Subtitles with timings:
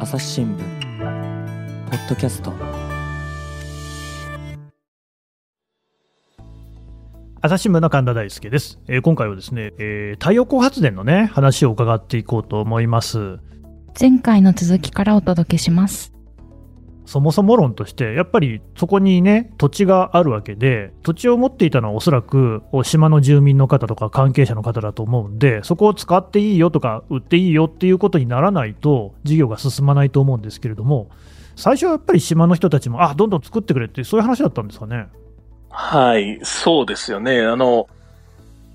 [0.00, 0.58] 朝日新聞
[1.90, 2.52] ポッドキャスト。
[7.40, 13.38] 朝日新聞の神田大輔です、えー今回はですね、えー太陽光発電のね話を伺っていこうと思います。
[14.00, 16.12] 前回の続きからお届けします。
[17.08, 31.08] そもそも論としてやっぱりそこにね土地があるわけで土地を持っていたのはおそらく島の住民の方とか関係者の方だと思うんでそこを使っていいよとか売っていいよっていうことにならないと事業が進まないと思うんですけれども
[31.56, 35.06] 最初はやっぱり島の人たちもあどんどん作ってくれってそういう話だったんですかね？
[35.70, 37.40] はい、そうですよね。
[37.40, 37.88] あの、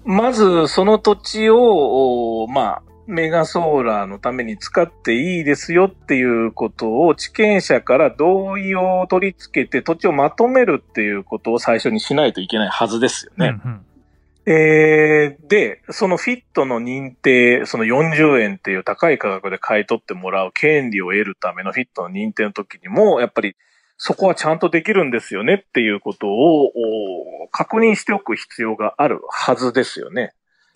[0.05, 13.59] まずその土地を、まあ、メガソーラーのために使っていいですよっていうことを地権者から同意を取り付けて土地をまとめるっていうことを最初にしないといけないはずですよね。
[13.63, 13.85] うんうん
[14.45, 23.55] えーで、そのフィットの認定、その40円っていう高い価格で買い取ってもらう権利を得るためのフィットの認定の時にも、やっぱり
[23.98, 30.34] そこはちゃんとできるんですよねっていうことをお確認しておく必要があるはずですよね。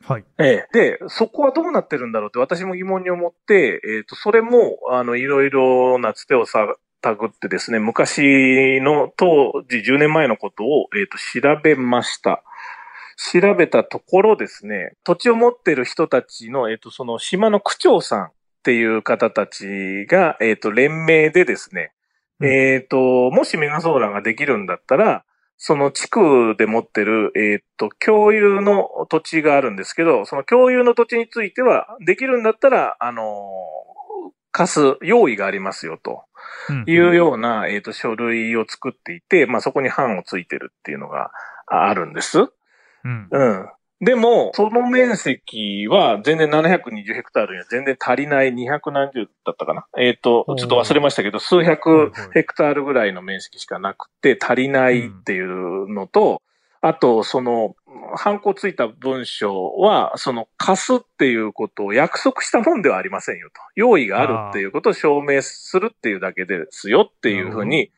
[0.07, 0.67] はいええ。
[0.71, 12.41] で、そこはどうなってるんだろうって私も疑問に思って、えっ、と、それも、あの、いろいろなつてをさ、たぐってですね、昔の当時10年前のことを、えっ、と、調べました。
[13.17, 18.31] 調べたところですね、土地を持っている人たちの、えっ、と、その島の区長さんっ
[18.63, 21.91] ていう方たちが、えっ、と、連名でですね、
[22.39, 25.25] うんえっ、と、もしメガソーラーができるんだったら、
[25.57, 33.23] その地区で持ってる、えっ、と、共有の土地があるんですけど、その共有の土地については、できるんだったら、あの
[34.51, 36.23] 貸す用意がありますよ、と
[36.69, 41.31] うんいうような、えっ、と、書類を作っていて、まあ、そこに版をついてるっていうのが
[41.65, 42.39] ああるんです。
[42.39, 43.69] うんうん。
[43.99, 49.87] でも、その面積は全然720ヘクタールには全然足りない200何十だったかな。
[49.97, 56.43] えっ、と、ちょっと忘れましたけど、数百ヘクタールぐらいの面積しかなくて足りないっていうのと、
[56.81, 57.75] あと、その、
[58.15, 63.61] ハンコついた文章は、その、貸すっていうことを約束したもんではありませんよと。
[63.75, 67.91] 用意があるっていうことを証明するっていうだけですよっていうふうに、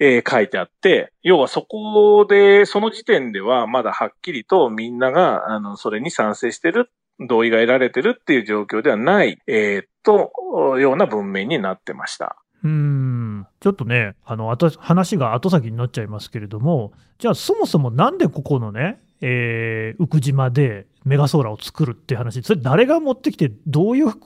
[0.00, 6.90] えー書いてあって、要はそこで、その時点ではまだはっきりとみんなが、あの、それに賛成してる、
[7.20, 10.32] 同意が得られてるっていう状況ではない、えーっと、
[10.78, 12.36] ような文面になってました。
[12.64, 24.20] うんちょっとね、あのあと話が後先になっちゃいますけれども、じゃあ、そもそもなんでここのね、えー、宇久島でメガソーラーを作るっていう話、それ、誰が持ってきて、どういう発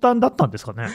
[0.00, 0.86] 端だったんですかね？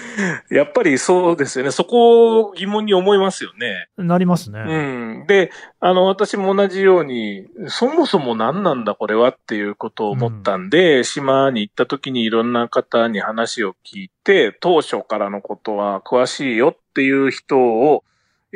[0.50, 1.72] やっぱりそうですよね。
[1.72, 3.90] そこを疑問に思いますよね。
[3.98, 4.60] なりますね。
[4.66, 5.28] うん。
[5.28, 18.06] で、あの、私も同じように、そもそも何なんだこれはっていうことを思ったんで、島に行った時にいろんな方に話を聞いて、当初からのことは詳しいよっていう人を、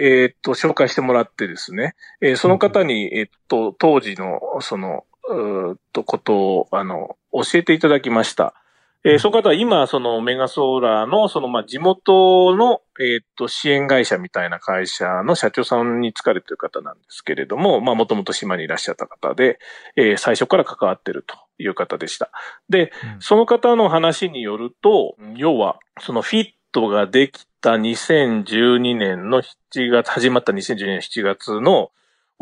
[0.02, 8.56] えーっと、紹介してもらってですね、えーその方に、えーっと、当時の、その、うーっと、ことを、あの、教えていただきました。
[9.04, 19.60] えーその方は今、そのメガソーラーの、その、まあ、地元の、えーっと、支援会社みたいな会社の社長さんに疲れてる方なんですけれども、まあ、もともと島にいらっしゃった方で、
[19.96, 22.32] えー最初から関わってるという方でした。
[22.70, 31.92] で、うんその方の話によると、要は、そのフィットができた2012年の7月、始まった2012年7月の、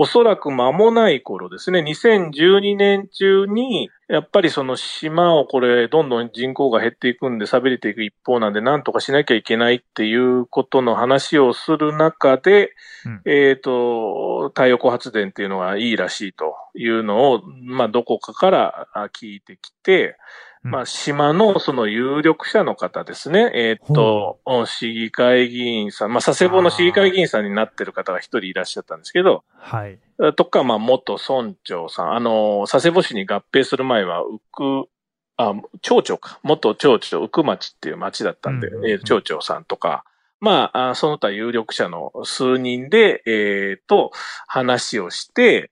[0.02, 12.72] おそらく間もない頃ですね、2012年中に、やっぱりその島をこれ、どんどん人口が減っていくんで、錆びれていく一方なんで、なんとかしなきゃいけないっていうことの話をする中で、
[13.06, 13.22] うん。
[13.26, 20.14] えっ、と、太陽光発電っていうのがいいらしいというのを、まあ、どこかからあ聞いてきて、うん
[20.62, 23.52] まあ、島のその有力者の方ですね。
[23.54, 30.00] えっ、と、市議会議員さん、まあ、佐世保の市議会議員さんになってる方が一人いらっしゃったんですけど、はい。
[30.36, 34.90] とか、まあ、元村長さん、あの、佐世保市に合併する前は、うく、
[35.38, 36.40] あ、町長か。
[36.44, 40.04] 元町長、うく町っていう町だったんで、うんうんうんえー町長さんとか、
[40.42, 44.12] まあ、あその他有力者の数人で、えっ、と、
[44.48, 45.72] 話をして、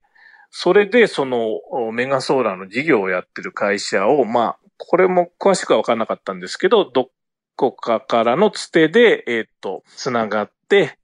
[0.49, 7.09] それで、その、おメガソーラーの事業をやってる会社を、まあ、これも詳しくは分からなかったんですけど、ど
[7.55, 10.97] こかからのつてで、えっ、と、つながって、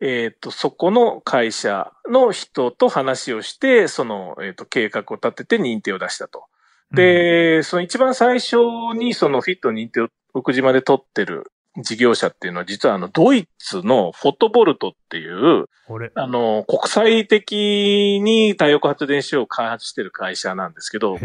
[0.00, 6.44] えっ、と、そこの会社の人と話をして、その、えっ、と、計画を立てて認定を出したと。
[6.92, 8.56] で、その一番最初
[8.96, 16.10] にそのフィット認定を福島で取ってる事業者っていうのは実はあのドイツのフォトボルトっていう、これ。
[16.14, 21.18] あの、国際的に太陽光発電所を開発してる会社なんですけど。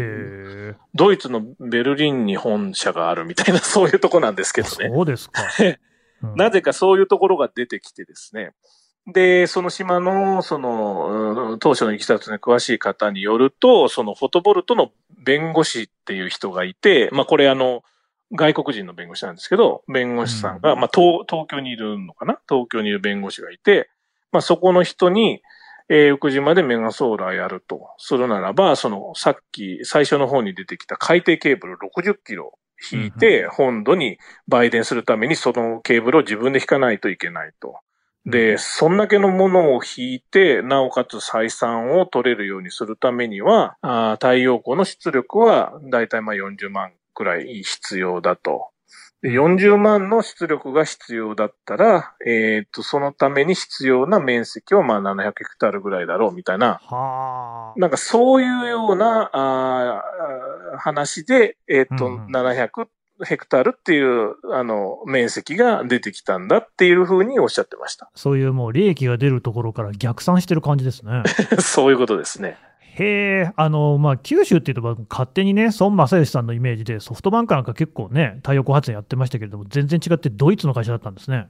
[0.94, 4.90] ドイツのベルリンに本社があるみたいな そういうとこなんですけどね。
[4.92, 5.42] そうですか。
[6.22, 8.52] うんなぜかそういうところが出てきてですね。
[9.12, 17.82] で、その島の、その、うん当初のいきさつに詳しい方によると、そのフォトボルトの弁護士っていう人がいて、まあこれあの、
[18.34, 20.80] 外国人の弁護士なんですけど、弁護士さんが、うん。
[20.80, 22.38] まあ東東京にいるのかな？
[22.48, 23.90] 東京にいる弁護士がいて、
[24.32, 25.42] まあそこの人に、
[25.88, 32.58] えー、福島でメガソーラーやるとするならば、そのさっき最初の方に出てきた海底ケーブル60キロ
[32.90, 34.18] 引いて、本土に
[34.48, 37.80] 売電するためにそのケーブルを自分で引かないといけないと。
[38.24, 48.72] で、そんだけのものを引いて、なおかつ採算を取れるようにするためには、あー太陽光の出力はだいたいまあ40万くらい必要だと。
[49.22, 57.80] で40万の出力が必要だったら、えっ、と、そのために必要な面積はまあ700ヘクタールぐらいだろうみたいな、はあ。
[57.80, 62.88] なんかそういうような、あー話で、えっ、と、うんうん700
[63.24, 68.10] ヘクタールっていう、あの、面積が出てきたんだっていうふうにおっしゃってました。
[68.16, 71.22] そういうもう利益が出るところから逆算してる感じですね。
[71.60, 72.58] そういうことですね。
[72.94, 81.48] へえ、あの、まあ、九州っていうと、勝手にね、孫正義さんのイメージで、ソフトバンクなんか結構ね、太陽光発電やってましたけれども、全然違ってドイツの会社だったんですね。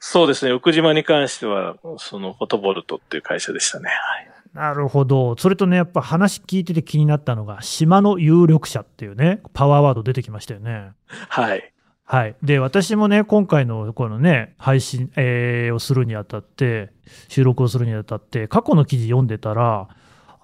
[0.00, 0.52] そうですね。
[0.52, 3.88] 奥島に関しては、そのフォトボルトっていう会社でしたね。
[3.88, 4.34] はい。
[4.52, 5.36] なるほど。
[5.38, 10.90] それとね、やっぱ話聞いてて気になったのが、島の有力者っていうね、パワーワード出てきましたよね。
[11.06, 11.72] はい。
[12.04, 12.36] はい。
[12.42, 16.90] で、私もね、今回のこのね、配信、えーをするにあたって、
[17.28, 19.88] 収録をするにあたって、過去の記事読んでたら、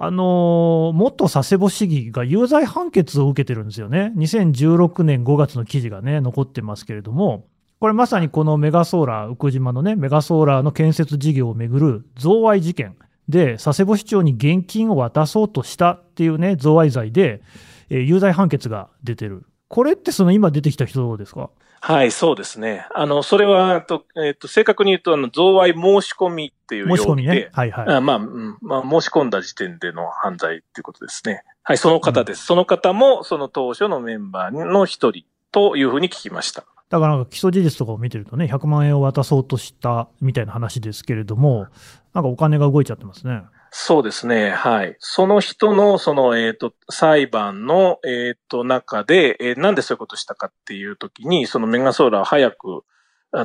[0.02, 4.12] あのー元佐世保市議が有罪判決を受けてるんですよね。
[4.16, 7.44] 2016年5月の記事がね、残ってますけれども、
[7.80, 12.96] これまさにこのメガソーラー、福島のね、メガソーラーの建設事業をめぐる贈賄事件
[13.28, 17.42] で、佐世保市長に現金を渡そうとしたっていうね、贈賄罪で、
[17.90, 19.44] えー有罪判決が出てる。
[19.68, 21.50] これってその今出てきた人ですか？
[21.82, 22.86] はい、そうですね。
[22.94, 27.48] あの、それは、とえっ、と、正確に言うと、あの、贈賄申し込みっていう申し込みね。
[27.52, 27.94] はいはい。
[27.94, 31.42] あまあ、うんまあ、申し込んだ時点での犯罪っていうことですね。
[31.62, 32.44] はい、その方です。
[32.44, 36.64] その方も、その当初のメンバーの一人というふうに聞きました。
[36.90, 41.68] だからなんか基礎事実とかを見てるとね、100万円を渡そうとしたみたいな話ですけれども、
[42.12, 43.42] なんかお金が動いちゃってますね。
[43.70, 44.50] そうですね。
[44.50, 44.96] はい。
[44.98, 52.84] その人の、その、えっ、と、裁判の、えっ、と、中で、えーなんでそういうことしたかっていうときに、そのメガソーラーを早く、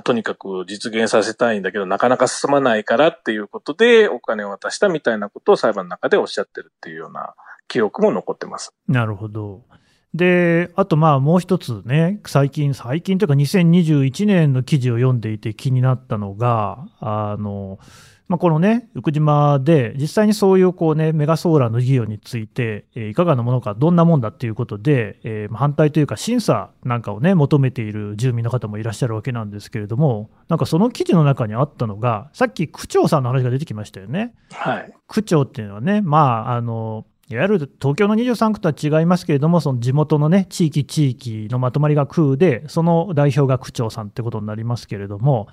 [0.03, 7.35] とにかく実現させたいんだけど、なかなか進まないからっていうことで、お金を渡したみたいなことを裁判の中でおっしゃってるっていうような
[7.67, 8.73] 記憶も残ってます。
[8.87, 9.63] なるほど。
[10.15, 17.79] で、あとまあもう一つね、最近、最近というか2021年の記事を読んでいて気になったのが、あの、
[18.27, 34.33] まあ、このね、福島で実際にそういうこうね、メガソーラーの事業について、えーいかがなものか、どんなもんだっていうことで、えーまあ反対というか審査なんかをね、求めている住民の方もいらっしゃるわけなんですけれども、なんかその記事の中にあったのが、さっき区長さんの話が出てきましたよね。
[34.51, 34.93] はい。
[35.07, 36.17] 区長っていうのはね、ま
[36.49, 45.47] あ、あの、いわゆる東京の23区とは違いますけれども、その地元のね、地域地域のまとまりが区で、その代表が区長さんってことになりますけれども、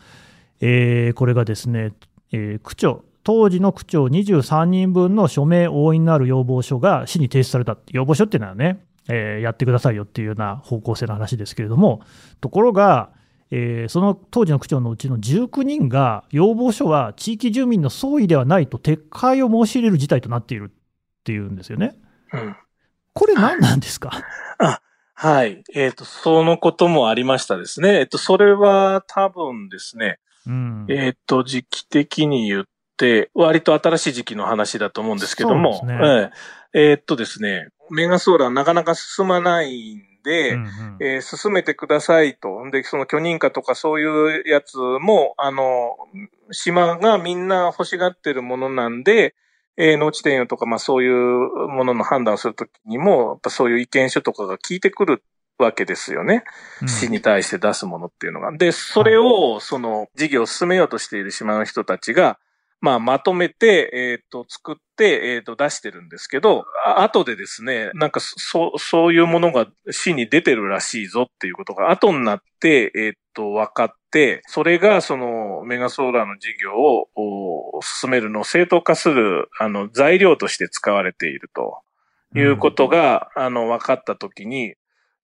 [0.60, 1.92] えーこれがですね、
[2.32, 7.76] えー区長、当時の区長23人分の署名押印のある要望書が市に提出された。
[7.90, 12.02] 要望書っていうのはね、えーやってくださいよっていうような方向性の話ですけれども、
[12.40, 13.10] ところが、
[13.50, 21.94] えーその当時の区長のうちの19人が、要望書は地域住民の総意ではないと撤回を申し入れる事態となっているっていうんですよね。
[22.32, 22.56] うん。
[23.14, 24.10] これ何なんですか、
[25.14, 25.62] はい。
[25.74, 28.00] えっ、と、そのこともありましたですね。
[28.00, 32.64] えっ、と、それは多分ですね、うん、えっ、と、時期的に言っ
[32.96, 36.30] て、割と新しい時期の話だと思うんですけども、ねえ
[36.74, 40.96] ええーっとですね、メガソーラーなかなか進まないんで、うんうん。
[41.00, 42.70] えー進めてくださいと。
[42.70, 45.96] で、その許認可とかそういうやつも、あの、
[46.50, 49.34] 島がみんな欲しがってるものなんで、
[49.76, 51.12] えー農地転用とか、まあそういう
[51.68, 55.24] ものの判断をするときにも、やっぱそういう意見書とかが聞いてくる
[55.58, 56.44] わけですよね。
[56.80, 58.52] うん市に対して出すものっていうのが。
[58.52, 62.38] で、それを、その、事業を進めようとしている島の人たちが、
[62.80, 77.08] まあ、まとめて、えっ、と、作って、えっ、と、出してるんですけど、あ後でですね、なんか、そう、そういうものが市に出てるらしいぞっていうことが後になって、えっ、と、分かって、それが、その、メガソーラーの事業を
[77.76, 81.82] お進めるのを正当化する、あの、材料として使われていると。
[82.34, 84.74] いうことが、あの、分かったときに、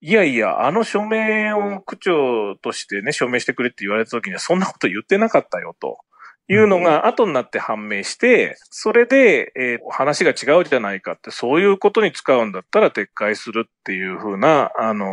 [0.00, 5.99] いやいや、あの署名を区長としてね、署名してくれって言われたときには、そんなこと言ってなかったよ、と
[6.47, 15.07] いうのが後になって判明して、それで、えー話が違うじゃないかって、そういうことに使うんだったら撤回するっていうふうな、あの、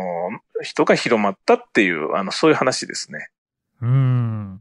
[0.62, 3.30] 人が広まったっていう、あの、そういう話ですね。
[3.82, 4.60] うん。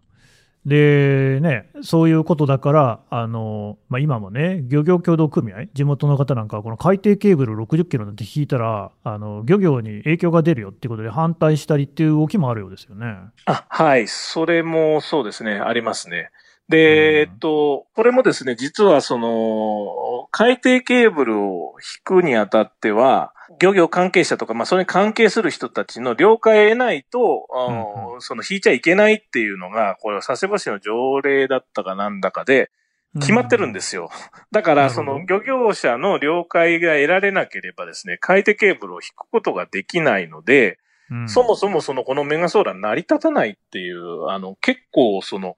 [0.65, 13.15] で、ね、そういうことだから、あの、まあ、今もね、漁業協同組合、地元の方なんかは、この海底ケーブル60キロなんて引いたら、あの、漁業に影響が出るよっていうことで反対したりっていう動きもあるようですよね。
[13.45, 14.07] あ、はい。
[14.07, 15.59] それもそうですね。
[15.59, 16.29] ありますね。
[16.39, 32.71] うんで、えっと、これもですね、実はその、海底ケーブルを引くにあたっては、漁業関係者とか、まあ、それに関係する人たちの了解を得ないと、あのうんその、引いちゃいけないっていうのが、これは佐世保市の条例だったかなんだかで、
[33.19, 34.09] 決まってるんですよ。
[34.51, 40.79] だから、その漁業者の了解が得られなければですね、海底ケーブルを引くことができないので、
[41.11, 45.55] うんそもそもそのこのメガソーラー成り立たないっていう、あの、結構その、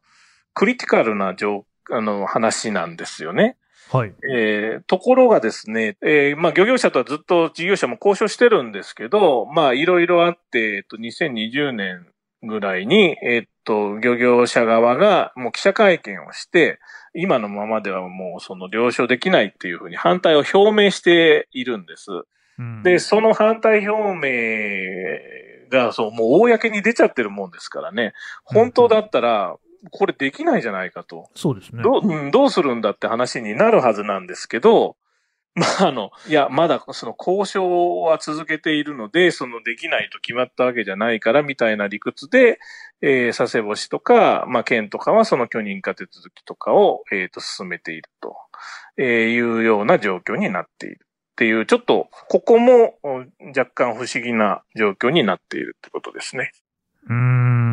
[0.54, 3.58] クリティカルな状あの、話なんですよね。
[3.92, 4.14] はい。
[4.30, 12.08] えーところがですね、えーまあ、漁業者とはずっと事業者も交渉してるんですけど、まあ、いろいろあって、えっと、2020年
[12.44, 16.80] ぐらいに、えっと、漁業者側がもう記者会見をして、
[17.14, 22.12] 今のままではもうその了承できないっていうふうに反対を表明しているんです。
[22.60, 24.14] うんで、その反対表
[25.70, 28.14] 明が、そう、もう公に出ちゃってるもんですからね、
[28.44, 29.56] 本当だったら、
[29.92, 31.30] これできないじゃないかと。
[31.36, 31.84] そうですね。
[31.84, 34.96] どう、うんどうするんだって話になるはずなんですけど、
[35.58, 42.60] まあ、あの、いや、まだその交渉は続けているので、そのできないと決まったわけじゃないから、みたいな理屈で、
[43.02, 48.36] えー佐世保市とか、まあ、県とかはその許認可手続きとかを、えっ、と、進めていると、
[48.98, 51.08] えーいうような状況になっている。
[51.32, 56.52] っていう、ちょっと、ここもうん若干不思議な状況になっているってことですね。
[57.08, 57.67] うーん。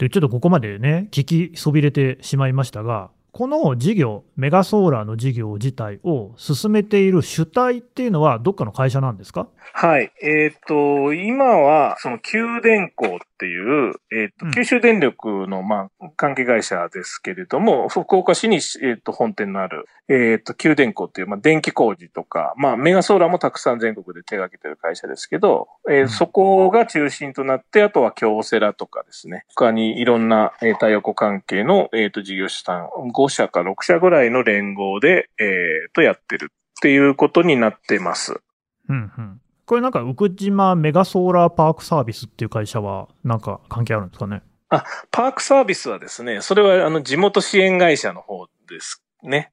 [0.00, 9.46] で、ちょっとここまでね、聞きそびれてしまいましたが、この事業、メガソーラーの事業自体を進めている主体っていうのは、どっかの会社なんですか？
[9.74, 10.10] はい。
[10.22, 35.44] えっ、と、今は、その、給電工っていう、えっ、と、うん九州電力の、まあ、関係会社ですけれども、福岡市に、えっ、と、本店のある、えっ、と、九電工っていう、まあ、電気工事とか、まあ、メガソーラーもたくさん全国で手掛けてる会社ですけど、えーうんそこが中心となって、あとは京セラとかですね、他にいろんな、えー太陽光関係の、えっ、と、事業者さん、5社か6社ぐらいの連合で、え
[35.88, 38.40] っ、と、やってるっていうことになってます。
[38.88, 39.40] うんうん。
[39.70, 44.42] これなんか、宇久島メガソーラーパークサービスっていう会社は、なんか関係あるんですかね？
[45.12, 49.52] パークサービスはですね、それはあの地元支援会社の方ですね。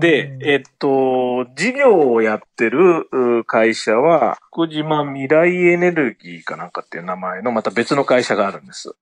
[0.00, 8.94] で、えっと、事業をやってるう会社は、福島未来エネルギーかなんかっていう名前のまた別の会社があるんです。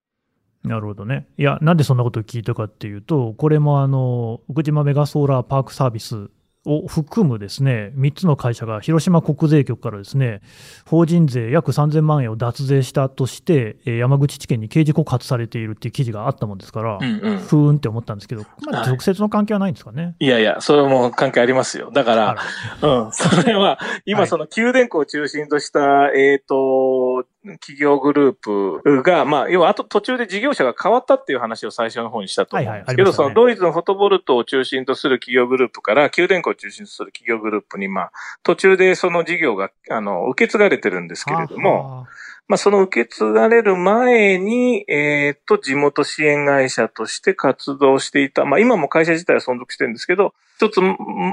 [0.65, 1.27] なるほどね。
[1.37, 6.29] いや、なんでそんなことを聞いたかっていうと、これもあの、宇久島メガソーラーパークサービス
[6.65, 10.41] を含むですね、3つの会社が広島国税局からですね、
[10.85, 17.37] 法人税約3000万円を脱税したとして、えー山口地検に刑事告発されているっていう記事があったもんですから、うんうん。
[17.39, 20.15] ふーんって思ったんですけど、まあ、はい直接の関係はないんですかね？
[20.19, 21.91] いやいや、それも関係ありますよ。
[21.93, 22.35] だかあら、
[22.81, 27.25] らうん、それは、はい今その九電工を中心とした、えっ、と、
[27.59, 38.11] 企業グループが、まあ、要は、あと途中で事業者が変わったっていう話を最初の方にしたと思うんですけど、そのドイツのフォトボルトを中心とする企業グループから、九電工を中心とする企業グループに、まあ、
[38.43, 42.07] 途中でその事業が、あの、受け継がれてるんですけれども、は
[42.47, 48.43] まあ、その受け継がれる前に、えっ、と、地元支援会社として活動していた。
[48.43, 50.81] まあ、今も会社自体は存続してるんですけど、一つ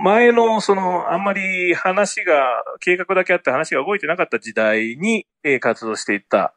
[0.05, 6.55] 前の、その、あんまり話が、計画だけあって話が動いてなかった時代に、えー活動していた、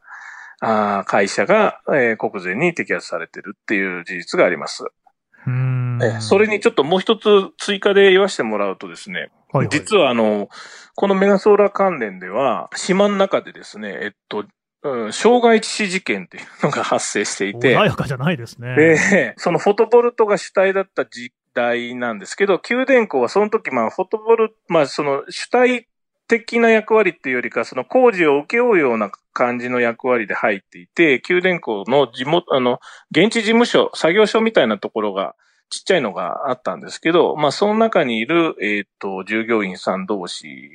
[0.62, 4.86] あー会社が、えー国税に摘発されてるっていう事実があります。
[6.22, 7.28] それにちょっともう一つ
[7.58, 10.50] 追加で言わせてもらうとですね、はいはい実はあの、
[10.96, 14.46] このメガソーラー関連では、島の中でですね、えっと、
[14.84, 18.76] うん、傷害致死事件っていうのが発生していて、穏やかじゃないですね。
[18.76, 25.88] で、そのフォトボルトが主体だった時代なんですけど、九電工はその時、まあ、フォトボル、まあ、その主体
[26.28, 32.80] 的な役割っていうよりか、その工事を請け負うような感じの役割で入っていて、九電工の地元、あの、
[33.12, 35.36] 現地事務所、作業所みたいなところが、
[35.72, 40.70] ちっちゃいのがあったんですけど、まあ、その中にいる、えっ、と、従業員さん同士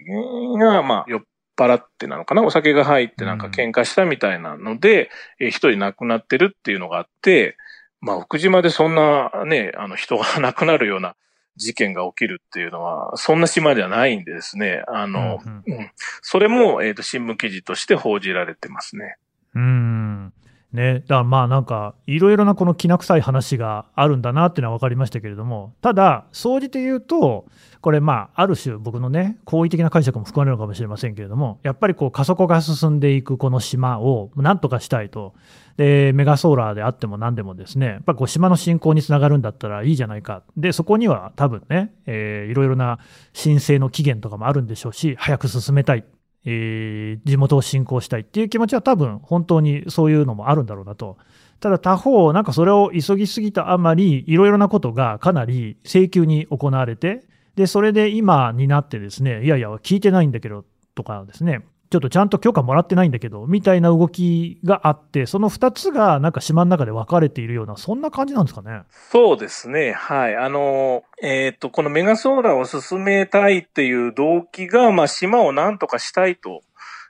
[0.58, 1.22] が、まあ、酔っ
[1.56, 2.42] 払ってなのかな？
[2.42, 7.56] お酒が入ってなんか喧嘩したみたいなので、えー一人亡くなってるっていうのがあって、
[8.00, 11.14] まあ、福島でそんなね、あの人が亡くなるような
[11.56, 15.90] 事件が起きるっていうのは、そんな島ではないんでですね、あの、うんうん。
[16.20, 19.16] それも、えっ、と、新聞記事として報じられてますね。
[19.54, 20.32] うーん。
[20.73, 27.46] ね、だからまあなんか、いろいろなこのきな臭い話があるんだなっていうのは分かりましたけれども、ただ、総じて言うと、
[27.80, 35.35] これまあ、ある種僕のね、好意的な解釈も含まれるのかもしれませんけれども、やっぱりこう、加速が進んでいくこの島をなんとかしたいと。
[35.76, 40.42] で、メガソーラーであっても何でもですね、やっぱこう島の振興につながるんだったらいいじゃないか。
[40.56, 42.99] で、そこには多分ね、いろいろな
[43.32, 46.04] 申請の期限とかもあるんでしょうし、早く進めたい。
[46.46, 51.18] えー、地元を振興したいっていう気持ちは多分本当にそういうのもあるんだろうなと。
[51.58, 57.24] ただ他方、なんかそれを急ぎすぎたあまり、いろいろなことがかなり請求に行われて、
[57.56, 68.82] で、それで今になってですね、いやいや、聞いてないんだけどとかですね、ちょっとちゃんと許可もらってないんだけど、みたいな動きがあって、その2つがなんか島の中で分かれているような、そんな感じなんですかね。
[69.10, 69.92] そうですね。
[69.92, 70.36] はい。
[70.36, 76.62] あの、えっ、ー、と、このメガソーラーを進めたいっていう動機が、まあ、島をなんとかしたいと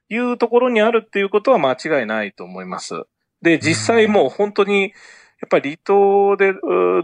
[0.08, 3.04] いうところにあるっていうことは間違いないと思います。
[3.42, 4.92] で、実際もう本当に、
[5.40, 6.54] やっぱり離島で、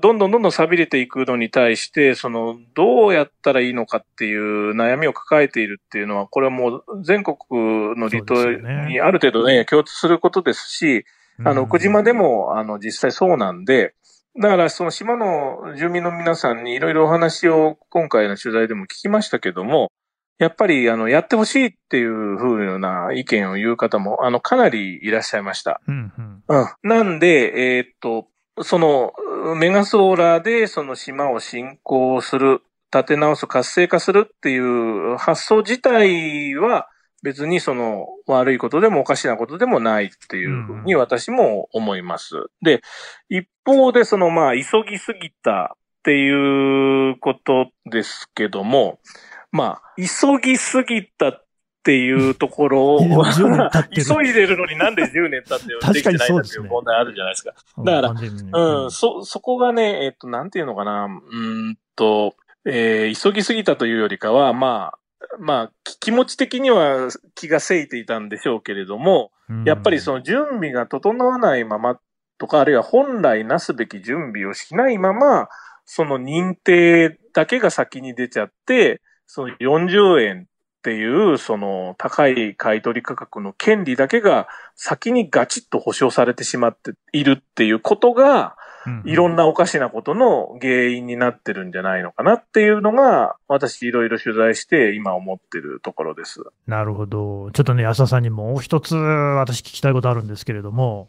[0.01, 7.37] どんどんどんどん錆びれていくのに対して、その、どうやったらいいのかっていう悩みを抱えているっていうのは、これはもう全国
[7.95, 8.51] の離島
[8.89, 11.05] にある程度ね、共通することですし、
[11.45, 13.95] あの、奥島でも、あの、実際そうなんで、
[14.41, 19.91] だから、その島の住民の皆さんにいろいろお話を今回の取材でも聞きましたけども、
[20.43, 25.81] やっぱり、あの、やってほしいっていうふうな意見を言う方も、あの、かなりいらっしゃいました。
[25.87, 26.13] うん、
[26.49, 28.27] うん、なんで、えー、っと、
[28.65, 29.13] その、
[29.55, 36.89] メガソーラーでその島を振興する、建て直す、活性化するっていう発想自体は、
[37.23, 42.37] 別にその悪いことでもおかしなことでもないっていうふうに私も思います。
[42.37, 42.83] うん、で、
[43.29, 48.99] 一方でそのまあ急ぎすぎたっていうことですけども、
[49.53, 51.45] まあ、急ぎすぎたっ
[51.85, 53.01] ていうところを、
[53.95, 57.55] 急いでるのになんで10年経って できてないんだっていう問題あるじゃないですか。
[57.79, 64.99] だから、うん、そ、そこがね、えっと、なんていうのかな、うんと、えー、急ぎすぎたというよりかは、まあ、
[65.39, 69.33] まあ、気持ち的には気がせいていたんでしょうけれども、
[69.65, 71.99] やっぱりその準備が整わないまま
[72.39, 75.49] とか、あるいは本来なすべき準備をしないまま、
[75.85, 79.01] その認定だけが先に出ちゃって、
[79.35, 80.45] その40円っ
[80.83, 88.57] ていう、その高い買取価格の権利だけが先にガチッと保証されてしまっているっていうことが、
[89.07, 96.43] いろんなおかしなことの原因になってるんじゃないのかなっていうのが、私いろいろ取材して今思ってるところです。
[96.67, 97.51] なるほど。
[97.53, 101.09] ちょっとね、安田さんにもう一つ私聞きたいことあるんですけれども、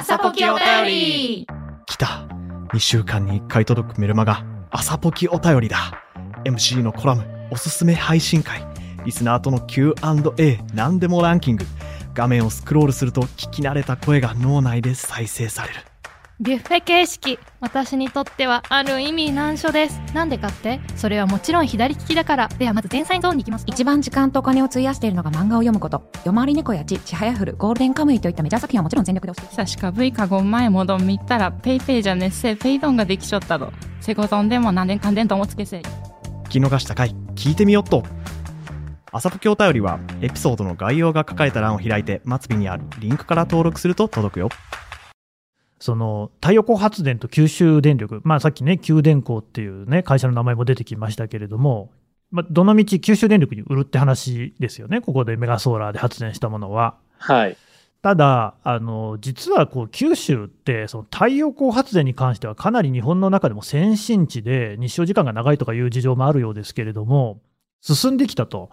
[0.00, 1.46] 朝ポキお便り
[1.84, 2.26] 来た
[2.72, 6.02] !2 週間に1回届くメルマガ、朝ポキお便りだ
[6.46, 8.66] !MC のコラム、おすすめ配信会、
[9.04, 11.66] リスナーとの Q&A、何でもランキング、
[12.14, 15.89] 画面をスクロールすると聞き慣れた声が脳内で再生される。
[16.42, 20.00] ビュッフェ形式私にとってはある意味難所です。
[20.14, 20.80] なんでかって？
[20.96, 22.48] それはもちろん左利きだから。
[22.48, 23.66] ではまず前菜ゾーンに行きます。
[23.68, 26.10] 一番時間とお金を費やしているのが漫画を読むこと。
[26.24, 29.46] 夜回り猫やちちはやふるゴールデンカムイといったメジャー作品はもちろん全力で押し。
[29.46, 35.80] て久しかぶいかご前もどんみったらペイペイじゃねっせペイドンができちょったどセゴゾンでも何年かんでんともつけせ
[36.44, 38.02] 聞き逃した回聞いてみよっと。
[39.12, 44.48] 朝ポケお便りはエピソードの概要が書かれた欄を開いて末尾にあるリンクから登録すると届くよ
[45.80, 51.90] その太陽光発電と九州電力、まあ、さっきね、九電工っていうね、会社の名前も出てきましたけれども、
[52.30, 56.96] まあ、どのみち九州電力に売るって話ですよね、ここでメガソーラーで発電したものは。
[57.18, 57.56] はい。
[58.02, 67.40] ただ、あの実はこう九州って、その太陽光発電に関しては、かなり日本の中でも先進地で、日照時間が長いとかいう事情もあるようですけれども、
[67.80, 68.70] 進んできたと。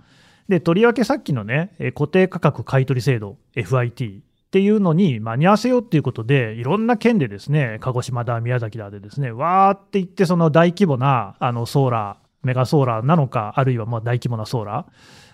[0.50, 14.86] で、とりわけさっきのね、固定価格買取制度、FIT、っていうのに間に合わせようっていうことで、いろんな県でですね、鹿児島だ、宮崎だでですね、わーって言って、その大規模なあのソーラー、メガソーラーなのか、あるいはまあ大規模なソーラ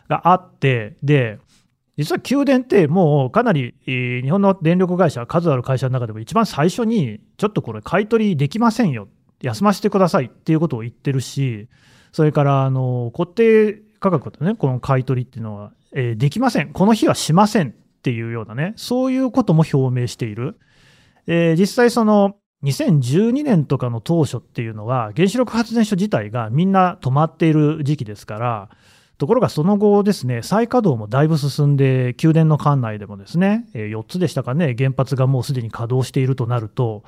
[0.07, 1.37] ーがあって、で、
[1.95, 9.07] 実は給電ってもうかなり、日本の電力会社、数ある会社の中でも一番最初に、ちょっとこれ買い取りできませんよ、
[9.43, 11.67] 休ませてくださいっていうことを言ってるし、
[12.11, 17.75] それからあの固定価格でね、この買い取りっていうのは、え、できません、この日はしません。
[18.03, 20.59] っていうようなね、そういうことも表明している。
[21.25, 22.35] えー、実際その
[22.65, 28.69] 2012年とかの当初っていうのは、原子力発電所自体がみんな止まっている時期ですから、
[29.17, 37.03] ところがその後ですね、再稼働もだいぶ進んで、宮殿の管内でもですね、4つでしたかね、原発がもうすでに稼働しているとなると、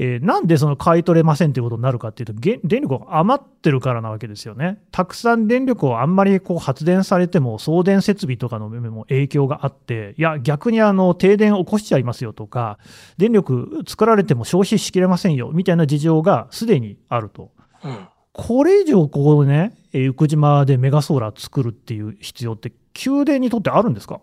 [0.00, 4.78] えーなんでその買い取れませんということになるかっていうと、げ電力が余ってるからなわけですよね。
[4.92, 12.78] たくさん電力をあんまりこう発電されても、送電設備とかの面も影響があって、いや、逆にあの停電起こしちゃいますよとか、
[13.16, 17.50] 電力作られても消費しきれませんよみたいな事情がすでにあると。
[17.82, 18.08] うん。
[18.32, 22.72] これ以上、ここでね、えー生島でメガソーラー作るっていう必要って、
[23.04, 24.20] 宮殿にとってあるんですか？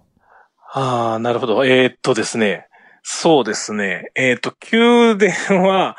[0.74, 1.66] ああ、なるほど。
[1.66, 2.68] えーっとですね。
[3.08, 4.10] そうですね。
[4.16, 5.96] えーっと、宮殿は、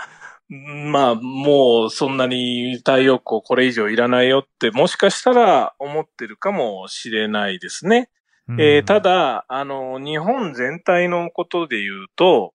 [0.52, 8.10] んまあ、もうそんなに太陽光これ以上いらないよって、もしかしたら思ってるかもしれないですね。
[8.58, 12.54] えーた、だ、あの、日本全体のことで言うと、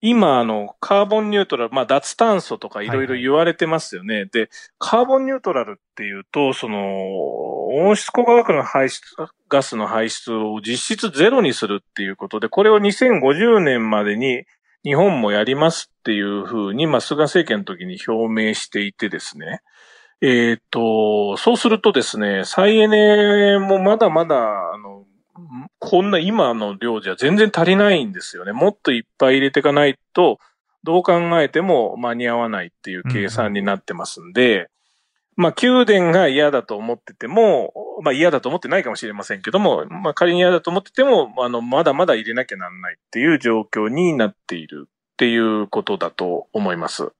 [0.00, 4.26] 今、あの、カーボンニュートラル、まあ、脱炭素とかいろいろ言われてますよね。
[4.26, 6.78] で、カーボンニュートラルっていうと、その、
[7.74, 9.02] 温室効果ガスの排出、
[9.48, 14.44] ガスの排出を実質ゼロにするっていうことで、これを2050年までに
[14.84, 19.60] 日本もやりますっていうふうに、まあ、菅政権の時に表明していてですね。
[20.20, 25.04] えっ、と、そうするとですね、再エネもまだまだ、あの、
[25.78, 28.52] こんな今の量じゃ全然足りないんですよね。
[28.52, 30.38] もっといっぱい入れていかないと、
[30.84, 34.68] どう考えても間に合わないっていう計算になってますんで、
[35.36, 47.12] まあ、宮殿が嫌だと思ってても、まあ嫌だと思ってないかもしれませんけども、まあ仮に嫌だと思ってても、あの、まだまだ入れなきゃなんないっていう状況になっているっていうことだと思います。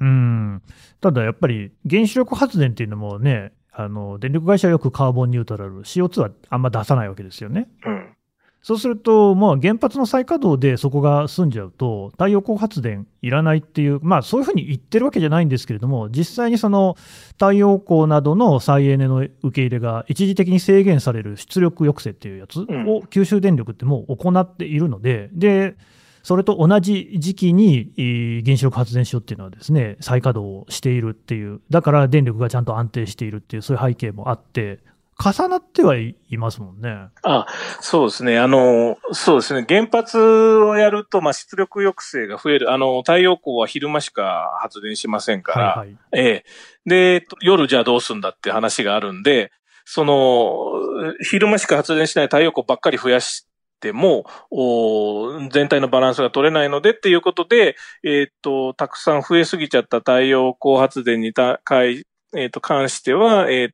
[0.00, 0.62] うん。
[1.00, 7.68] ただやっぱり原子力発電っていうのもね、あの、電力会社はよくカーボンニュートラル、CO2 はあんま出さないわけですよね。
[7.84, 8.16] うん。
[8.62, 16.96] そうすると、まあ、原発の再稼働でそこが済んじゃうと、太陽光発電いらないっていう、まあ、そういうふうに言ってるわけじゃないんですけれども、実際にその
[17.30, 22.88] 太陽光などの再エネの受け入れが一時的に制限される出力抑制っていうやつん。
[22.88, 25.74] を九州電力ってもう行っているので、で、
[26.22, 34.78] それと同じ時期にえー原子力発電所っていうのはですね、再稼働をしているっていう、だから電力がちゃんと安定しているっていう、そういう背景もあって、
[35.22, 37.08] 重なってはいますもんね。
[37.22, 37.46] あ、
[37.80, 38.38] そうですね。
[38.38, 39.64] あの、そうですね。
[39.68, 42.72] 原発をやると、まあ、出力抑制が増える。
[42.72, 45.98] あの、太陽光は昼間しか発電しませんから、はいはい。
[46.12, 46.44] ええ。
[46.84, 49.52] で、夜じゃあどうすんだって話があるんで、
[49.84, 53.46] その、昼間しか発電しない太陽光ばっかり増やし
[53.80, 62.04] ても、お全体のバランスが取れないのでっていうことで、えーっと、たくさん増えすぎちゃった太陽光発電にたかい、
[62.34, 63.72] えーっと、関しては、えーっ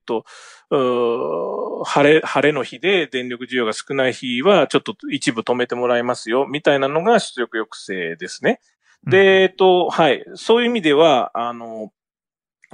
[0.71, 8.61] ー晴れ、晴れの日で電力需要が少ない日は、ちょっと一部止めてもらいますよ、みたいなのが出力抑制ですね。
[9.07, 10.25] で、えっと、はい。
[10.35, 11.91] そういう意味では、あの、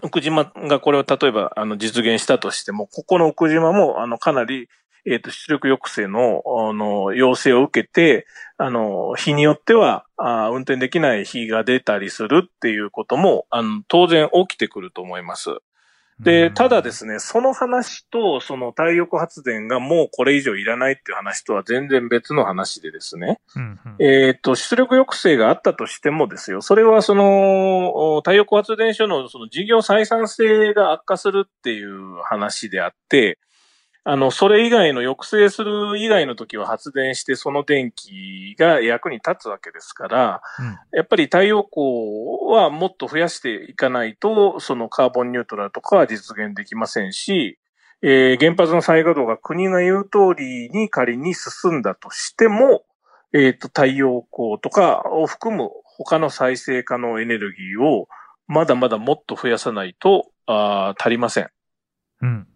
[0.02, 4.68] 奥島がこれを例えば、あの、実現したとしても、ここの奥島も、あの、かなり、
[5.06, 15.58] えっ、と、出力抑制の、あの、要請を受けて、あの、日によっては、あー運転できない日が出たりするっていうことも、あの、当然起きてくると思います。
[16.20, 23.40] で、ただですね、その話と、その太陽光発電がもうこれ以上いらないっていう話とは全然別の話でですね。
[23.56, 23.96] うんうん。
[23.98, 33.38] えっ、と、出力抑制があったとしてもですよ、それはその、お太陽光発電所のその事業採算性が悪化するっていう話であって、
[34.06, 47.58] あの、それ以外の抑制する以外の時は発電してその電気が役に立つわけですから、うんやっぱり太陽光はもっと増やしていかないと、そのカーボンニュートラルとかは実現できませんし、
[48.02, 52.84] えー原発の再稼働が国が言う通りに仮に進んだとしても、
[53.32, 58.08] えっ、と、太陽光とかを含む他の再生可能エネルギーを
[58.46, 61.48] まだまだもっと増やさないと、あー足りません。
[62.20, 62.53] うんは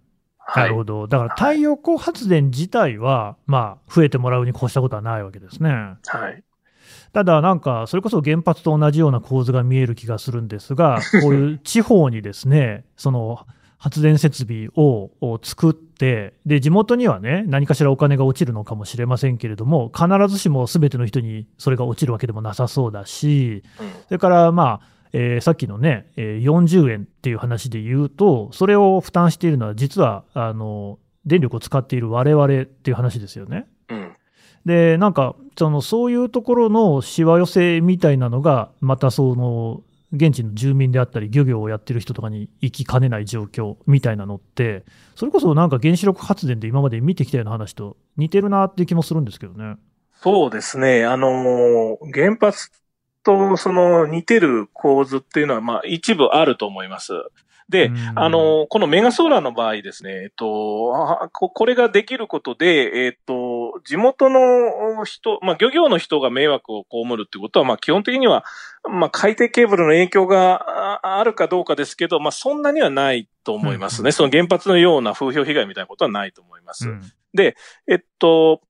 [0.57, 1.07] ないるほど。
[1.07, 5.71] だから太陽光発電自体は、まあ、増えてもらうに越したことはないわけですね。
[5.71, 6.43] はい。
[7.13, 13.47] ただ、なんか、それこそ原発と同じような構図が見える気がするんですが、 こういう地方にですね、その
[13.79, 33.67] 発電設備をを作って、で、地元にはね、何かしらお金が落ちるのかもしれませんけれども、必ずしも全ての人にそれが落ちるわけでもなさそうだし、うんそれから、まあ、えーさっきのね、えー40円っていう話で言うと、それを負担しているのは、実は、あの、電力を使っている我々っていう話ですよね。
[33.89, 34.13] うん。
[34.65, 44.85] で、なんか、その、そういうところのしわ寄せみたいなのが、またその、現地の住民であったり、漁業をやってる人とかに行きかねない状況みたいなのって、
[45.17, 49.77] それこそなんか原子力発電で今まで見てきたような話と似てるなっていう気もするんですけどね。
[50.23, 51.05] そうですね。
[51.05, 52.71] あのー原発っ
[53.23, 57.13] とその似てる構図っていうのは、まあ一部あると思います。
[57.69, 68.43] で、あの、このメガソーラーの場合ですね、えっと、これができることで、えっと、地元の人、まあ、漁業の人が迷惑を被るってことは、まあ、基本的には、
[68.89, 74.09] まあ、海底ケーブルの影響があるかどうかですけど、まあ、そんなにはないと思いますね。
[74.09, 76.89] うん、その原発のような風評被害みたいなことはないと思います。
[76.89, 77.03] うん、
[77.35, 77.55] で、
[77.87, 78.63] えっと、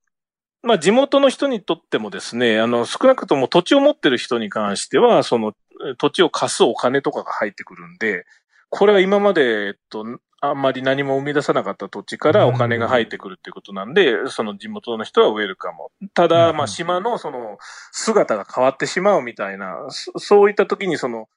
[0.63, 5.55] まあ、地元の人にとってもですね、あの、少なくとも土地を持ってる人に関しては、その、
[5.99, 8.25] 土地を貸すお金とかが入ってくるんで、
[8.71, 10.05] これは今まで、えっと、
[10.41, 16.09] あんまり何も生み出さなかった土地からお金が入ってくるっていうことなんで、その地元の人はウェルカム。
[16.15, 17.59] ただ、まあ島のその
[17.93, 21.29] 姿が変わってしまうみたいな、そういった時にその、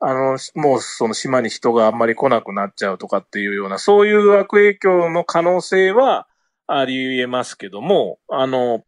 [0.00, 6.27] あの、もうその島に人があんまり来なくなっちゃうとかっていうような、そういう悪影響の可能性は
[6.68, 8.84] あり得ますけども、あの、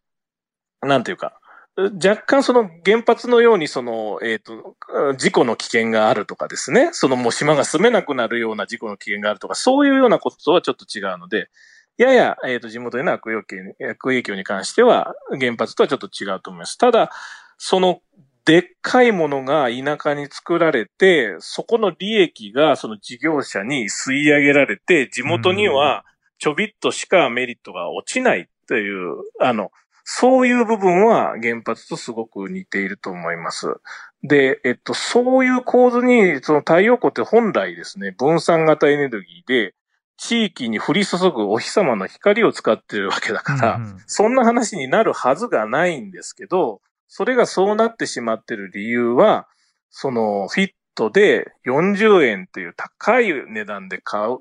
[0.82, 1.40] なんていうか、
[1.76, 4.76] 若干その原発のようにその、えっ、ー、と、
[5.16, 11.48] 事故の危険があるとかですね、そのもう島が住めなくなるような事故の危険があるとか、そういうようなこととはちょっと違うので、
[11.96, 16.76] やや、えっ、ー、と、地元への悪影響悪影響に関しては、原発とはちょっと違うと思います。
[16.78, 17.10] ただ、
[17.58, 18.00] その、
[18.46, 26.04] でっかいものが田舎に作られて、そこの利益がその事業者に吸い上げられて、地元には
[26.40, 29.70] ちょびっとしかメリットが落ちないという、あの、
[30.04, 33.76] そういう部分は原発とすごく似ていると思います。
[34.22, 39.74] で、えっと、そういう構図に、その太陽光って本来ですね、分散型エネルギーで、
[40.16, 49.46] 地域に降り注ぐお日様の光を使ってるわけだから、うんうん、そんな話になるはずがないんですけど、それがそうなってしまってる理由は、
[49.90, 54.38] そのフィットで40円という高い値段で買う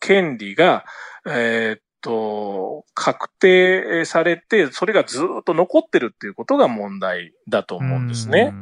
[0.00, 0.84] 権利が、
[1.24, 8.52] えー、と、確定されて、それがずっと残ってるっていうことが問題だと思うんですね。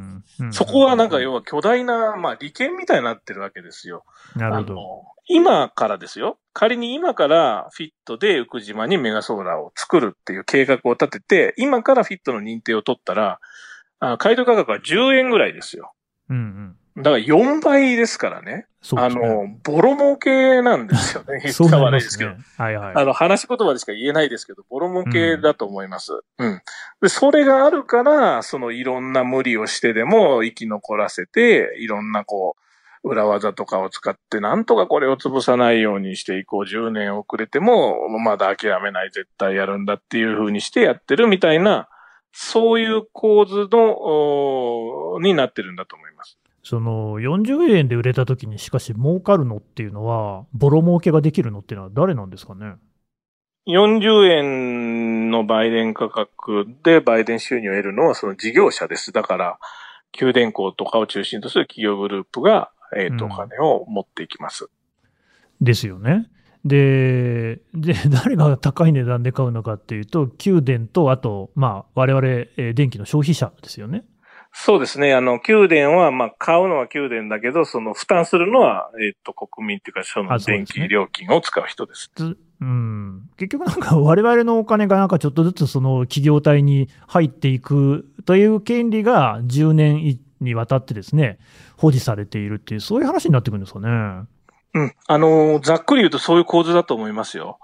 [0.51, 4.03] そこはなんか要は巨大な、まあ利権みたいになってるわけですよ。
[4.35, 5.03] なるほど。
[5.27, 6.37] 今からですよ。
[6.53, 13.39] 仮に今からフィットで福島にメガソーラーを作るっていう計画を立てて、今からフィットの認定を取ったら、
[14.17, 15.93] 買取価格は10円ぐらいですよ。
[16.29, 16.75] うんうん。
[17.03, 18.51] だから4倍ですからね。
[18.51, 21.41] ねあの、ボロ儲けなんですよね。
[21.43, 22.31] 言ったら悪いですけど。
[22.31, 22.93] ね、はいはい。
[22.95, 26.13] あの、話し言葉でしか言えないですけど、ボロ儲けだと思います。
[26.37, 26.47] うん。
[26.47, 26.61] うん、
[27.01, 36.61] で、それがあるから、そのいろんな無理をしてでも生き残らせて、いろんなこう、裏技とかを使って、なんとかこれを潰さないようにしていこう。
[36.61, 41.87] 10年遅れても、まだ諦めない、絶対やるんだっていう風にしてやってるみたいな、
[42.31, 46.37] そういう構図の、になってるんだと思います。
[46.69, 52.75] その40円で売れたときにしかし儲かるのっていうのは、ボロ儲けができるのっていうのは誰なんですかね
[53.67, 59.11] ？40円の売電価格で売電収入を得るのはその事業者です。
[59.11, 59.57] だから、
[60.11, 64.69] 給電工とかを中心とする企業グループが、えっ、ー、と、お金を持っていきます。
[65.61, 66.29] ですよね。
[66.65, 72.27] で、で、 誰が高い値段で買うのかっていうと、給電と、あと、まあ、我々、
[72.57, 74.03] え電気の消費者ですよね。
[74.51, 75.13] そうですね。
[75.13, 82.11] あの、宮殿は、まあ、買うのは宮殿だけど、その、負担するのは、えっ、と、国民っていうか、その、電気料金を使う人です。
[82.19, 83.29] ううん。
[83.37, 91.39] 結局なんか、 我々のお金がなんかちょっとずつその企業体に入っていくという権利が10年にわたってですね、
[91.77, 94.27] 保持されているっていう、そういう話になってくるんですかね。
[94.73, 94.93] うん。
[95.07, 97.59] あの、ざっくり言うとそういう構図だと思いますよ。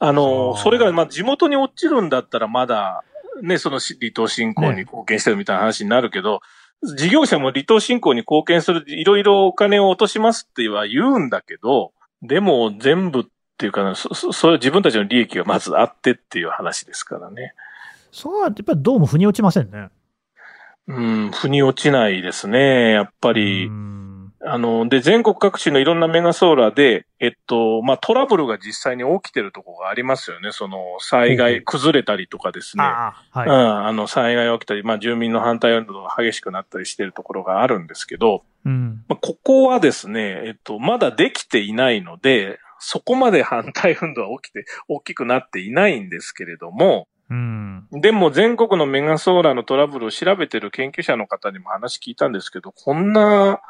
[0.00, 3.04] あの、それが、まあ、地元に落ちるんだったらまだ、
[3.42, 6.40] ね、その離島振興に貢献してるみたいな話になるけど、
[6.82, 13.24] ね、事業者も離島振興に貢献する、いろいろお金を落としますっては言うんだけど、でも全部っ
[13.58, 17.54] ていうか、そ、それ自分たちの利益がまずあってっていう話ですからね。
[18.12, 19.88] そうはやっぱりどうも腑に落ちませんね。
[20.88, 22.92] うん、腑に落ちないですね。
[22.92, 23.66] やっぱり。
[23.66, 24.09] うん
[24.42, 30.50] あの、で、全国各地のいろんなメガソーラーで、えっと、まあ、トラブルが実際に起きてるところがありますよね。
[30.52, 32.84] その、災害、崩れたりとかですね。
[32.84, 53.60] あはい、うん、あの、災害が起きたり、まあ、住民の反対運動が激しくなったりしてるところがあるんですけど、うん、まあ、ここはですね、えっと、まだできていないので、そこまで反対運動は起きて、大きくなっていないんですけれども、うん、でも全国のメガソーラーのトラブルを調べてる研究者の方にも話聞いたんですけど、こんな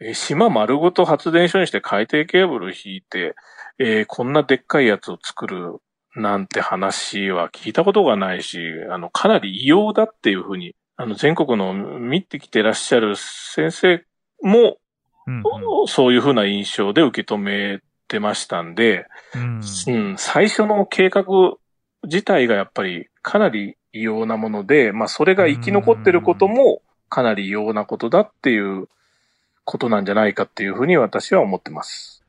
[0.00, 3.34] え島丸ごと発電所にして海底ケーブル引いて、
[3.78, 5.80] えー、こんなでっかいやつを作る
[6.16, 8.58] なんて話は聞いたことがないし、
[8.90, 14.04] あの、かなり異様だっていうふうに、あの、全国の見てきてらっしゃる先生
[14.42, 14.78] も、
[15.26, 21.24] うんうん、そういうふうな印象で受け止めてましたんで、うん、うん、最初の計画
[22.02, 28.88] 自体がやっぱりかなり異様なもので、まあ、それが生き残ってることも、かなり異様なことだっていう
[29.64, 32.22] ことなんじゃないかっていうふうに私は思ってます。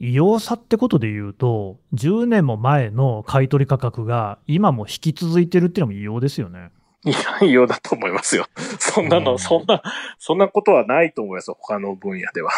[0.00, 6.70] 異様さってことで言うと、10年も前の買い取り価格が今も引き続いてるっていうのも異様ですよね。
[7.04, 8.46] いや、異様だと思いますよ。
[8.78, 9.82] そんなの、うんそんな、
[10.18, 11.52] そんなことはないと思います。
[11.52, 12.50] 他の分野では。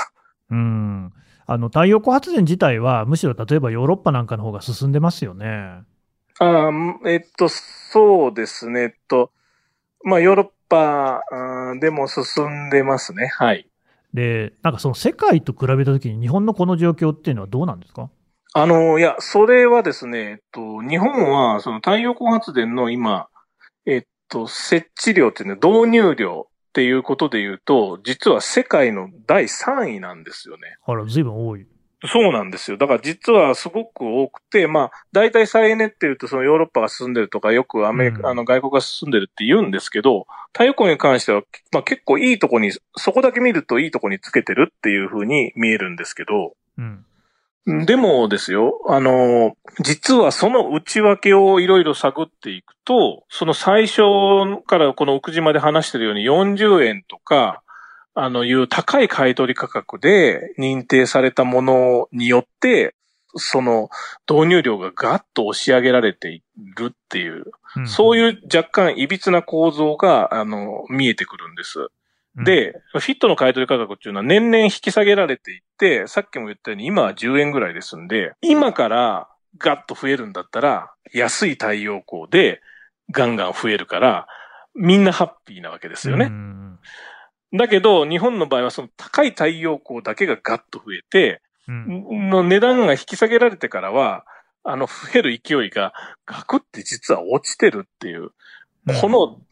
[0.50, 1.12] うん。
[1.46, 5.82] あの、太陽光発電自体は、むしろ例えばヨーロッパなんかの方が進んでますよね。
[6.38, 8.80] あーえっと、そうですね。
[8.82, 9.30] えっと、
[10.04, 11.22] まあ、ヨーロッパ
[11.80, 13.28] でも進んでますね。
[13.28, 13.66] はい。
[14.16, 18.10] で、なんかその世界と比べたときに日本のこの状況っていうのはどうなんですか？
[18.54, 23.28] あの、いや、それはですね、えっと、日本は、その太陽光発電の今、
[23.84, 30.62] えっと、設置量っていうのは導入量っていうことで言うと、実は世界の第3位なんですよね。
[30.86, 31.66] あら、随分多い。
[32.06, 32.76] そうなんですよ。
[32.76, 41.42] だから実はすごく多くて、まあ、大体再エネっていうと、そのヨーロッパが進んでるとか、よくアメリカ、うんあの、外国が進んでるって言うんですけど、太陽光に関しては、
[41.72, 47.04] まあ結構いいとこに、そこだけ見るといいとこにつけてるっていう風に見えるんですけど、うん。
[47.66, 54.02] でもですよ、あの、実はその内訳をいろいろ探っていくと、その最初
[54.66, 57.62] からこの奥島で話してるように40円とか、
[58.18, 62.94] あの、いう高い買取価格で認定されたものによって、
[63.34, 63.90] その
[64.28, 66.42] 導入量がガッと押し上げられてい
[66.76, 67.44] るっていう、
[67.86, 71.88] そうういう若干歪な構造が、あの、見えてくるんです。
[72.40, 82.62] ん、で、フィットの買い取り価格っていうのは年々引き下げられていって、さっきも言ったように今は10円ぐらいですんで、今からガッと増えるんだったら、安い太陽光で
[83.10, 84.26] ガンガン増えるから、
[84.74, 86.26] みんなハッピーなわけですよね。
[86.26, 86.78] うん
[87.52, 92.30] だけど、日本の場合はその高い太陽光だけがガッと増えて、うん。
[92.30, 94.24] の値段が引き下げられてからは、
[94.62, 95.92] あの、増える勢いが
[96.26, 98.30] ガクって実は落ちてるっていう、
[99.00, 99.46] この、うん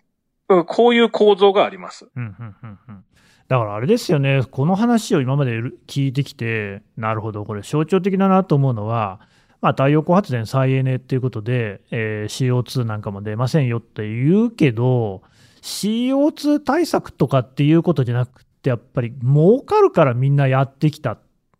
[0.66, 2.06] こういう構造があります。
[2.14, 3.04] うんうんうんうん。
[3.48, 9.20] だからあれですよね、この話を今まで聞いてきて、なるほど、これ、象徴的だなと思うのは、
[9.62, 15.22] まあ、太陽光発電再エネっていうことで、えー CO2 なんかも出ませんよって言うけど、
[15.64, 21.16] CO2 対策とかっていうことじゃなくて、やっぱり儲かるからみんなやってきた。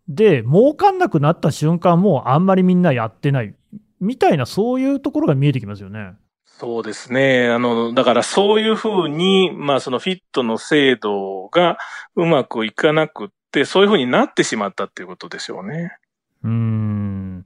[0.07, 3.55] で、儲かんなくなった瞬間、もうあんまりみんなやってない。
[3.99, 6.13] みたいな、そういうところが見えてきますよね。
[6.45, 7.49] そうですね。
[7.49, 11.79] あの、だからそういうふうに、まあそのフィットの制度が
[12.15, 15.97] うまくいかなくって、そういうふうになってしまったっていうことでしょうね。
[16.43, 17.45] うーん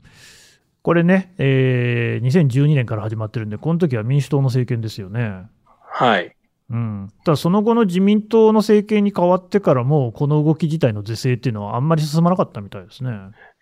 [0.82, 5.44] これね、えー2012年から始まってるんで、この時は民主党の政権ですよね。
[5.66, 6.36] はい。
[6.72, 13.10] うん、ただその後の自民党の政権に変わってからも、この動き自体の是正っていうのはあんまり進まなかったみたいですね。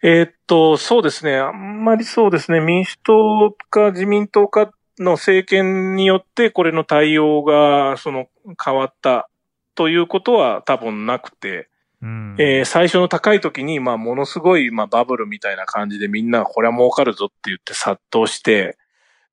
[0.03, 1.37] えーっと、そうですね。
[1.37, 2.59] あんまりそうですね。
[2.59, 8.27] 民主党か自民党かの政権によって、これの対応が、その、
[8.63, 9.29] 変わった
[9.75, 11.69] ということは多分なくて、
[12.01, 18.77] うんえー最初の高い時に、まあ、ものすごい、まあ、バブルみたいな感じでみんな、これは儲かるぞって言って殺到して、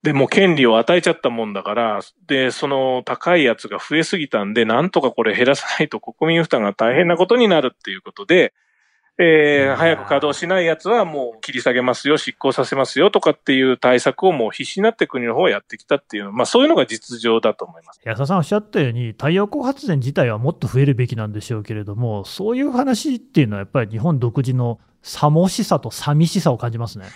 [0.04, 8.52] で、も権利を与えちゃったもんだから、で、その高いやつが増えすぎたんで、なんとかこれ減らさないと国民負担が大変なことになるっていうことで、
[9.18, 18.00] えー早く稼働しないやつはもう切り下げますよ、執行させますよとかっていう対策をもう必死になって国の方はやってきたっていう、まあそういうのが実情だと思います。
[18.05, 27.07] 安田さんおっしゃったように、太陽光発電自体はもっと増えるべきなんでしょうけれども、そういう話っていうのは、やっぱり日本独自のさもしさと寂しさを感じますね。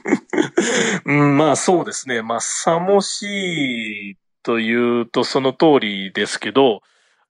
[1.06, 2.20] うん、まあそうですね。
[2.20, 6.82] まあ、さもしいというとその通りですけど、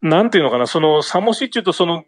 [0.02, 2.04] なんていうのかな、その、さもしいっていうと、その、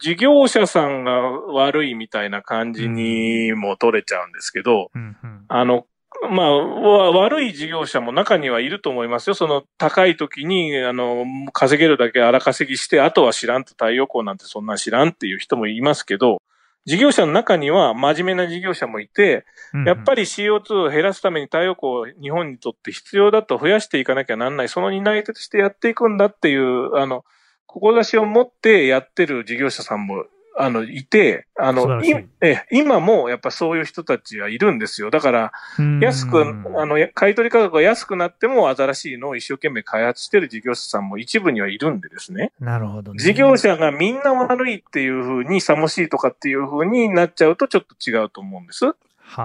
[0.00, 5.44] 事業者さんが悪いみたいな感じにも取れちゃうんですけど、うんうん。
[5.48, 5.86] あの、
[6.30, 9.34] まあ、わ悪い事業者も中にはいると思いますよ。
[9.34, 16.38] その高い時に、あの、稼げるだけ荒稼ぎして、あとは知らんと太陽光なんてそんな知らんっていう人もいますけど、
[16.86, 19.44] 事業者の中には真面目な事業者もいて、
[19.84, 27.24] やっぱり CO2 を減らすために太陽光を日本にとって必要だと増やしていかなきゃなんない、その担い手としてやっていくんだっていう、あの、
[27.68, 30.24] 志を持ってやってる事業者さんも、
[30.60, 32.02] あの、いて、あの、
[32.40, 35.10] え今もやっぱそういう人たちはいるんですよ。
[35.10, 36.44] だから、うん安く、あ
[36.86, 42.50] の、買い取り価格が安くなっても新しいのを一生懸命開発してる事業者さんも一部にはいるんでですね。
[42.58, 43.22] なるほどね。
[43.22, 48.86] 事業者がみんな悪いっていう風に、さもしいとかっていう風になっちゃうとちょっと違うと思うんです。
[48.86, 48.94] は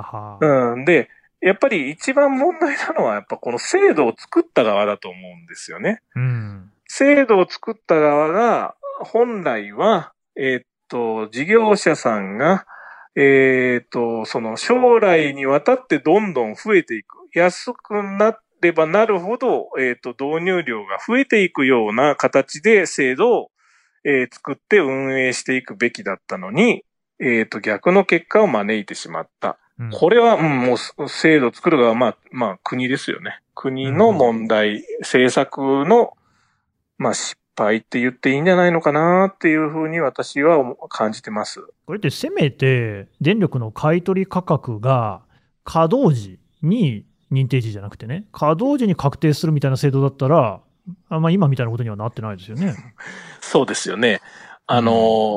[0.02, 0.38] は。
[0.42, 0.86] うん。
[0.86, 1.10] で、
[1.42, 6.02] やっぱり一番問題なのは、やっぱこの制度を作った側だと思うんですよね。
[6.16, 6.72] うん。
[6.96, 12.68] 制度を作った側が、本来は、えーっと、事業者さんが、
[13.16, 17.18] えーっと、その将来にわたってどんどん増えていく。
[17.34, 23.52] 安くな、ればなるほど、えっ、と、導入量が増えていくような形で制度を、
[24.06, 26.84] えー作って運営していくべきだったのに、
[27.20, 29.58] えっ、と、逆の結果を招いてしまった。
[29.80, 33.40] うんこれは、うん、もうす制度を作る側は、まあ、まあ、国ですよね。
[33.56, 36.14] 国の問題、政策の、
[37.04, 41.62] まあ、失敗って言っていいんじゃないのかなっていうふうに私は思感じてます。
[41.86, 45.22] これってせめて電力の買い取り価格が
[45.66, 50.62] 稼働時に認定時じゃなくてね、稼働時に確定するみたいな制度だったら、
[51.10, 52.74] あまあ、今みたいなことにはなってないですよね。
[53.42, 54.22] そうですよね。
[54.66, 54.94] あの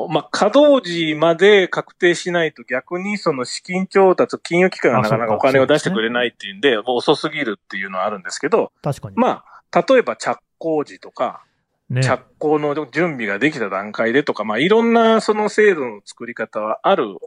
[0.09, 9.17] ーまあ、稼働時まで確定しないと逆にその資金調達、金融機関がなかなかお金を出してくれないっていうんで、もう遅すぎるっていうのはあるんですけど、確かに。
[9.17, 11.43] まあ、例えば着工時とか、
[11.89, 17.17] ね、着工の準備ができた段階でとか、まあ、いろんなその制度の作り方はある、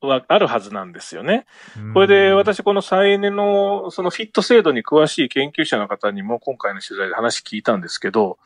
[0.00, 1.46] はあるはずなんですよね。
[1.76, 8.38] うんこれで、私、この再エネの、そのフィット制度に詳しい研究者の方にも今回の取材で話聞いたんですけど、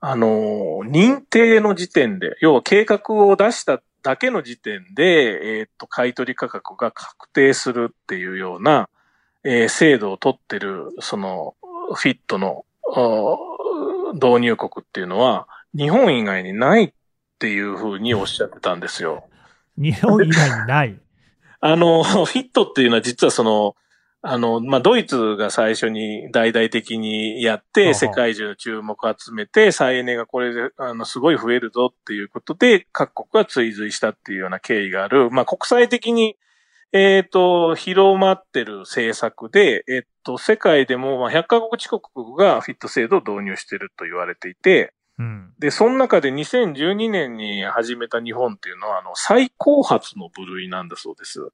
[0.00, 0.26] あの、
[0.84, 8.88] 認定の時点で、要は計画を出しただけの時点で、えーっと、買取価格が確定するっていうような、
[9.44, 11.54] えー制度を取ってる、その、
[11.94, 12.64] フィットの、
[14.14, 15.46] 導入国っていうのは、
[15.76, 16.92] 日本以外にないっ
[17.38, 19.24] ていうふうにおっしゃってたんですよ。
[19.76, 20.98] 日本以外にない。
[21.60, 23.74] あの、フィットっていうのは実はその、
[24.26, 35.30] あの、まあ、ドイツが最初に大々的にやっはて、は世界中の注目を集めて、再エネがこれで、あの、すごい増えるぞっていうことで、各国が追随したっていうような経緯がある。
[35.30, 36.36] まあ、国際的に、
[36.96, 45.52] えっ、と、広まってる政策で、えっ、と、世界でも、まあ、100カ国近くがフィット制度を導入してると言われていて、うん。
[45.58, 51.48] で、その中で2012年に始めた日本っていうのは、あの、最高発の部類なんだそうです。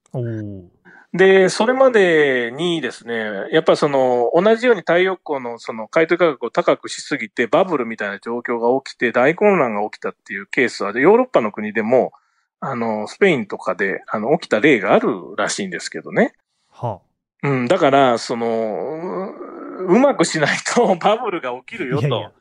[1.13, 3.15] で、それまでにですね、
[3.51, 12.13] やっぱその、同じように太陽光のその買取価格を高くしすぎて、バブルみたいな状況が起きて、大混乱が起きたっていうケースは、ヨーロッパの国でも、
[12.61, 16.33] あの、スペインとかで、あの、起きた例があるらしいんですけどね。
[16.69, 17.01] は
[17.43, 19.51] うん、だから、その、う
[19.83, 22.07] うまくしないと バブルが起きるよと。
[22.07, 22.31] いやいや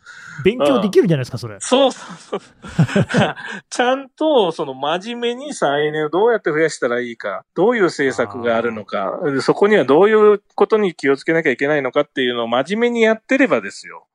[0.44, 1.56] 勉強できるじゃないですか、それ。
[1.60, 2.40] そうそうそう。
[3.68, 14.06] ちゃんと、その真面目に再エネをどうやって増やしたらいいか、どういう政策があるのか、でそこにはどういうことに気をつけなきゃいけないのかっていうのを真面目にやってればですよ。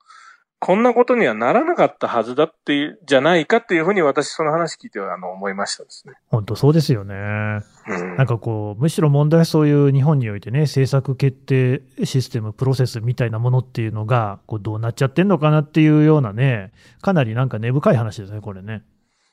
[0.60, 6.14] こんなことにはならなかったはずだっていう、じゃないかっていうふうに私その話聞いてあの思いましたですね。
[6.30, 7.16] 本当そうですよね。
[7.88, 18.84] うんなんかこう、むしろ問題はそういう日本においてね、政策決定システム、プロセスみたいなものっていうのが、こうどうなっちゃってんのかなっていうようなね、かなりなんか根深い話ですね、これね。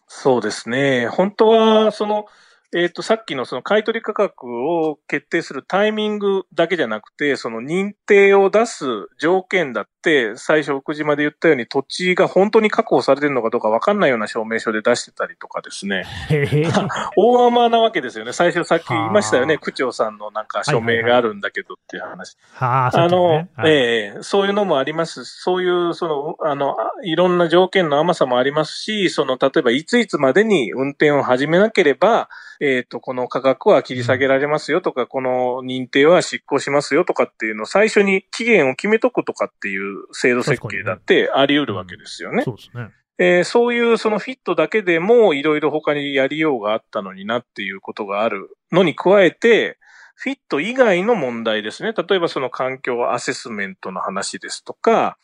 [0.08, 1.08] そうですね。
[1.08, 2.26] 本当は、その、
[2.74, 8.84] えっ、と、さっきのその買取価格を決定するタイミングだけじゃなくて、その認定を出す
[9.18, 16.04] 条件だって、最初奥島で言ったように土地が本当に確保されてるのかどうかわかんないような証明書で出してたりとかですね。
[17.16, 18.32] 大甘なわけですよね。
[18.32, 19.54] 最初さっき言いましたよね。
[19.54, 22.36] はあ区長さんのなんか署名があるんだけどっていう話。
[22.54, 23.24] はあ、さっあの。
[23.24, 25.42] はいええそういうのもありますし。
[25.42, 32.28] そういう、その、あの、あいろんな条件の甘さもありますし、その、例えば、いついつまでに運転を始めなければ、
[32.60, 42.42] えっ、と、この価格は切り下げられますよとか、この認定は執行しますよとかっていうのを最初に期限を決めとくとかっていう制度設計だってあり得るわけですよね。
[42.42, 42.90] そうですね。
[43.18, 49.78] えーそういうそのフィットだけでもいろいろ他にやりようがあったのになっていうことがあるのに加えて、
[50.14, 51.92] フィット以外の問題ですね。
[51.92, 55.18] 例えばその環境アセスメントの話ですとか、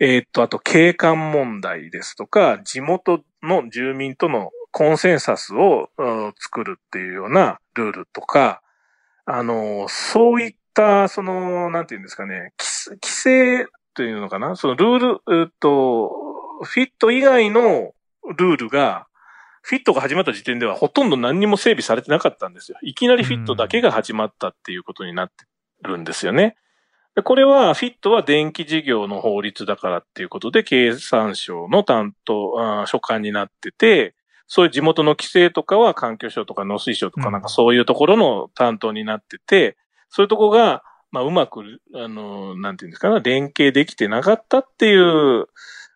[0.00, 8.62] えーっと、あと景観問題ですとか、地元の住民とのコンセンサスをうん作るっていうようなルールとか、
[9.26, 14.56] あの、そういった、その、なんていうんですかね、規規制というのかな？
[14.56, 16.10] そのルール、えーっと、
[16.62, 17.92] フィット以外の
[18.36, 19.06] ルールが、
[19.62, 22.78] フィットが始まった時点ではほとんど何にも整備されてなかったんですよ。
[22.82, 25.46] いきなりフィットだけが始まったっていうことになって
[25.82, 26.56] るんですよね。
[27.14, 34.14] でこれは、フィットは電気事業の法律だからっていうことで、経産省の担当、所管になってて、
[34.48, 39.76] そういう地元の規制とかは環境省とか農水省とかうんなんかそういうところの担当になってて、
[40.10, 40.82] そういうとこが、
[41.14, 45.46] まあ、うまく、あの、なんていうんですかね、連携できてなかったっていう、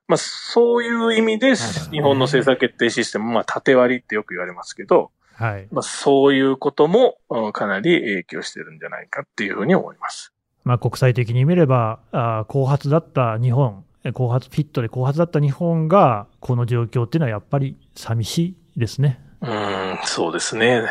[0.06, 5.66] まあ、そういう意味で、日本の政策決定システム、まあ、縦割りってよく言われますけど、はい。
[5.72, 10.32] まあ、そういうこともうんかなり影響してるんじゃないかっていうふうに思います。
[10.62, 18.38] まあ、国際的に見れば、あー後発だった日本、え後発、フィットで後発だった日本が、この状況っていうのはやっぱり寂し
[18.76, 19.20] いですね。
[19.40, 20.84] うん、そうですね。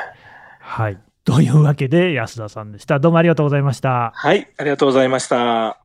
[0.60, 1.00] はい。
[1.28, 3.02] というわけで安田さんでした。
[3.02, 4.14] どうもありがとうございました。
[4.16, 5.36] はい、ありがとうございました。
[5.36, 5.78] は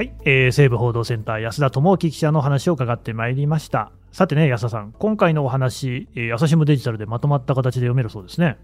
[0.00, 3.92] い、えー、西部報道センター安田智樹記者の話を伺ってまいりました。
[4.10, 8.58] さてね、安田さん、今回のお話、えー、朝日新聞デジタルでまとまった形で読めるそうですね。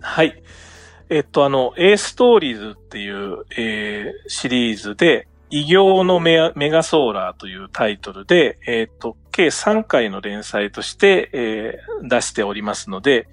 [0.00, 0.42] はい。
[1.10, 13.28] えっと、あの、A ストーリーズっていう、えーシリーズで、異形のメアメガソーラーというタイトルで、えっと、計3回の連載として、えー出しておりますので、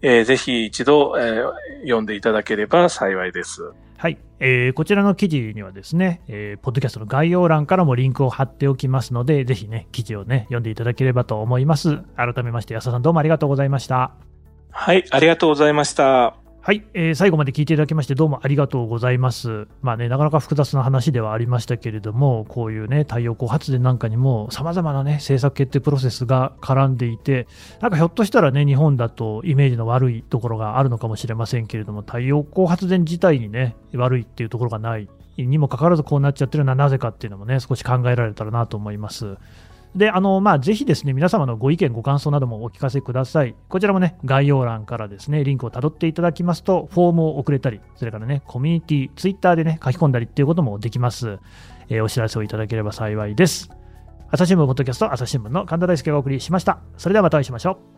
[0.00, 1.52] えーぜひ一度、えー
[1.82, 3.72] 読んでいただければ幸いです。
[3.98, 11.98] はい、えーこちらの記事にはですね、えーポッドキャストの概要欄からもリンクを貼っておきますので、ぜひね、記事をね、読んでいただければと思います。
[12.16, 14.12] 改めまして、安田さんどうもありがとうございました。
[14.70, 16.47] はい、ありがとうございました。
[16.68, 19.68] はい、えー最後まで聞いていただきましてどうもありがとうございます。
[19.80, 27.46] まあね、なかなか複雑な話ではありましたけれども、こういうね、太陽光発電なんかにも様々なね、政策決定プロセスが絡んでいて、
[27.80, 35.08] なんかひょっとしたらね、日本だとイメージの悪いところがあるのかもしれませんけれども、太陽光発電自体にね、悪いっていうところがない
[35.38, 39.38] にもかかわらずこうなっちゃってるのはなぜかっていうのもね、少し考えられたらなと思います。
[39.94, 43.54] で、あの、まあ、ぜひですね、皆様のご意見、ご感想などもお聞かせください。
[43.68, 51.38] こちらもね、概要欄からですね、リンクをたどっていただきますと、フォームを送れたり、それからね、コミュニティ、ツイッターでね、書き込んだりっていうこともできます。
[51.88, 53.70] えーお知らせをいただければ幸いです。
[54.30, 56.80] 朝日新聞ポッドキャスト、朝日新聞の神田大輔がお送りしました。
[56.98, 57.97] それではまたお会いしましょう。